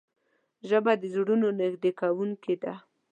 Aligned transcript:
ژبه 0.69 0.93
د 1.01 1.03
زړونو 1.15 1.47
نږدې 1.61 1.91
کوونکې 1.99 2.55
ده 2.63 2.73